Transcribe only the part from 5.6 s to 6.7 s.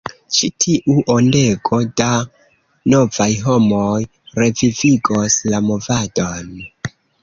movadon!